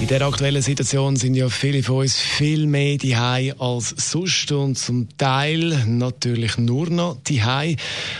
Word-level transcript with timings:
in 0.00 0.06
der 0.06 0.22
aktuellen 0.22 0.62
Situation 0.62 1.16
sind 1.16 1.34
ja 1.34 1.50
viele 1.50 1.82
von 1.82 1.98
uns 1.98 2.18
viel 2.18 2.66
mehr 2.66 2.96
die 2.96 3.14
als 3.14 3.94
sonst 3.96 4.50
und 4.50 4.78
zum 4.78 5.08
Teil 5.18 5.84
natürlich 5.86 6.56
nur 6.56 6.88
noch 6.88 7.18
die 7.26 7.42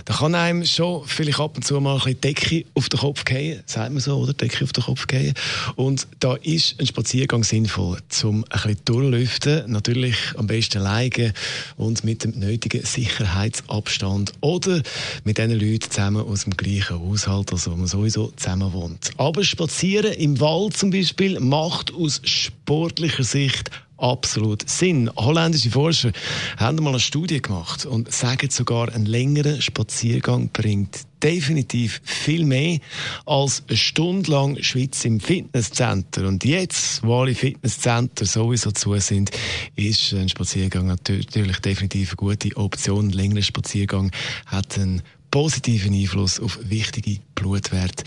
Da 0.04 0.14
kann 0.14 0.34
einem 0.34 0.66
schon 0.66 1.06
vielleicht 1.06 1.40
ab 1.40 1.56
und 1.56 1.64
zu 1.64 1.80
mal 1.80 1.98
ein 2.04 2.20
Decke 2.20 2.66
auf 2.74 2.90
den 2.90 3.00
Kopf 3.00 3.24
gehen, 3.24 3.62
sagt 3.64 3.92
man 3.92 4.00
so, 4.00 4.18
oder? 4.18 4.34
Decke 4.34 4.62
auf 4.64 4.72
den 4.72 4.84
Kopf 4.84 5.06
gehen. 5.06 5.32
Und 5.76 6.06
da 6.20 6.34
ist 6.34 6.78
ein 6.78 6.86
Spaziergang 6.86 7.44
sinnvoll, 7.44 7.98
um 8.24 8.44
ein 8.44 8.50
bisschen 8.50 8.78
durchlüften. 8.84 9.70
Natürlich 9.72 10.16
am 10.36 10.46
besten 10.46 10.78
alleine 10.78 11.32
und 11.76 12.04
mit 12.04 12.24
dem 12.24 12.38
nötigen 12.38 12.84
Sicherheitsabstand 12.84 14.34
oder 14.42 14.82
mit 15.24 15.38
den 15.38 15.52
Leuten 15.52 15.90
zusammen 15.90 16.26
aus 16.26 16.44
dem 16.44 16.56
gleichen 16.56 17.00
Haushalt, 17.00 17.52
also 17.52 17.72
wo 17.72 17.76
man 17.76 17.86
sowieso 17.86 18.32
zusammen 18.36 18.72
wohnt. 18.74 19.12
Aber 19.16 19.42
spazieren 19.44 20.12
im 20.12 20.40
Wald 20.40 20.76
zum 20.76 20.90
Beispiel 20.90 21.40
macht 21.40 21.69
macht 21.70 21.94
aus 21.94 22.20
sportlicher 22.24 23.22
Sicht 23.22 23.70
absolut 23.96 24.68
Sinn. 24.68 25.08
Holländische 25.14 25.70
Forscher 25.70 26.10
haben 26.56 26.82
mal 26.82 26.90
eine 26.90 26.98
Studie 26.98 27.40
gemacht 27.40 27.86
und 27.86 28.12
sagen 28.12 28.50
sogar, 28.50 28.92
ein 28.92 29.06
längerer 29.06 29.60
Spaziergang 29.60 30.48
bringt 30.48 31.02
definitiv 31.22 32.00
viel 32.02 32.44
mehr 32.44 32.80
als 33.24 33.62
eine 33.68 33.76
Stunde 33.76 34.32
lang 34.32 34.60
Schweiz 34.60 35.04
im 35.04 35.20
Fitnesscenter. 35.20 36.26
Und 36.26 36.44
jetzt, 36.44 37.04
wo 37.04 37.20
alle 37.20 37.36
Fitnesscenter 37.36 38.26
sowieso 38.26 38.72
zu 38.72 38.98
sind, 38.98 39.30
ist 39.76 40.12
ein 40.12 40.28
Spaziergang 40.28 40.88
natürlich 40.88 41.60
definitiv 41.60 42.10
eine 42.10 42.16
gute 42.16 42.56
Option. 42.56 43.08
Ein 43.08 43.12
längerer 43.12 43.42
Spaziergang 43.42 44.10
hat 44.46 44.76
einen 44.76 45.02
positiven 45.30 45.94
Einfluss 45.94 46.40
auf 46.40 46.58
wichtige 46.64 47.20
Blutwerte 47.36 48.02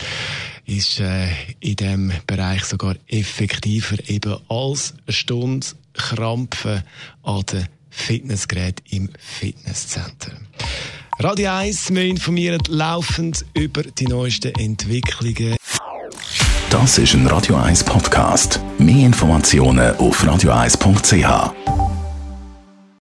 ist 0.66 1.00
äh, 1.00 1.28
in 1.60 1.76
dem 1.76 2.12
Bereich 2.26 2.64
sogar 2.64 2.96
effektiver 3.08 3.96
eben 4.08 4.36
als 4.48 4.94
eine 5.06 5.12
Stunde 5.12 5.66
Krampfen 5.92 6.82
an 7.22 7.42
den 7.52 7.68
Fitnessgerät 7.90 8.82
im 8.90 9.08
Fitnesscenter. 9.18 10.32
Radio 11.20 11.52
1, 11.52 11.94
wir 11.94 12.04
informieren 12.04 12.60
laufend 12.68 13.44
über 13.54 13.82
die 13.82 14.06
neuesten 14.06 14.52
Entwicklungen. 14.58 15.56
Das 16.70 16.98
ist 16.98 17.14
ein 17.14 17.26
Radio 17.28 17.54
1 17.54 17.84
Podcast. 17.84 18.58
Mehr 18.78 19.06
Informationen 19.06 19.94
auf 19.96 20.24
radio1.ch. 20.24 21.73